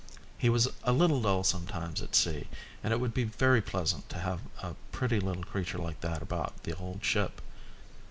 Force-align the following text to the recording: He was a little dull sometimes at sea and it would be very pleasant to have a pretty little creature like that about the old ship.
He 0.35 0.49
was 0.49 0.67
a 0.83 0.91
little 0.93 1.21
dull 1.21 1.43
sometimes 1.43 2.01
at 2.01 2.15
sea 2.15 2.47
and 2.83 2.91
it 2.91 2.99
would 2.99 3.13
be 3.13 3.23
very 3.23 3.61
pleasant 3.61 4.09
to 4.09 4.17
have 4.17 4.41
a 4.57 4.73
pretty 4.91 5.19
little 5.19 5.43
creature 5.43 5.77
like 5.77 6.01
that 6.01 6.23
about 6.23 6.63
the 6.63 6.75
old 6.75 7.05
ship. 7.05 7.39